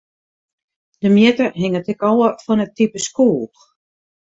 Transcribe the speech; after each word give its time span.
De 1.01 1.07
mjitte 1.15 1.45
hinget 1.61 1.87
ek 1.93 2.01
ôf 2.09 2.39
fan 2.45 2.63
it 2.65 2.71
type 2.77 2.99
skoech. 3.07 3.59